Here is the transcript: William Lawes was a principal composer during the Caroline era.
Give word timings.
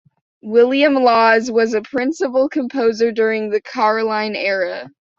William 0.41 0.95
Lawes 0.95 1.51
was 1.51 1.75
a 1.75 1.81
principal 1.83 2.49
composer 2.49 3.11
during 3.11 3.51
the 3.51 3.61
Caroline 3.61 4.35
era. 4.35 4.89